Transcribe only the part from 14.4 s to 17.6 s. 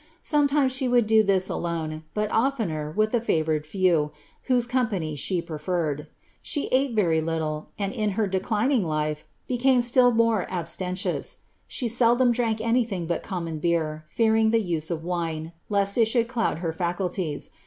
the use of wine^ lest it should cloud her Acuities.